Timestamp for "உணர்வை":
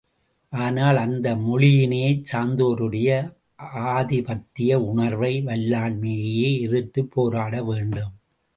4.83-5.41